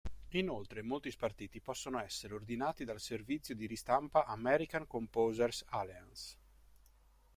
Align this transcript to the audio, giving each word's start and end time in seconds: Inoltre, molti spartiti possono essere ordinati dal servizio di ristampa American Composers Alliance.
Inoltre, 0.29 0.81
molti 0.81 1.11
spartiti 1.11 1.61
possono 1.61 1.99
essere 1.99 2.33
ordinati 2.33 2.85
dal 2.85 2.99
servizio 2.99 3.53
di 3.53 3.67
ristampa 3.67 4.25
American 4.25 4.87
Composers 4.87 5.63
Alliance. 5.67 6.37